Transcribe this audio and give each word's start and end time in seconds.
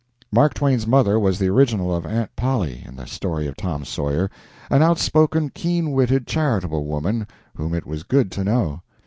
Mark 0.31 0.55
Twain's 0.55 0.87
mother 0.87 1.19
was 1.19 1.37
the 1.37 1.49
original 1.49 1.95
of 1.95 2.07
Aunt 2.07 2.35
Polly 2.35 2.81
in 2.87 2.95
the 2.95 3.05
story 3.05 3.45
of 3.45 3.55
Tom 3.55 3.85
Sawyer, 3.85 4.31
an 4.71 4.81
outspoken, 4.81 5.51
keen 5.51 5.91
witted, 5.91 6.25
charitable 6.25 6.85
woman, 6.87 7.27
whom 7.55 7.75
it 7.75 7.85
was 7.85 8.01
good 8.01 8.31
to 8.31 8.43
know. 8.43 8.81